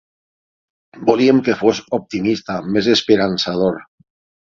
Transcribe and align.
Volíem 1.09 1.43
que 1.49 1.55
fos 1.61 1.83
optimista, 1.99 2.59
més 2.73 2.93
esperançador. 2.99 3.83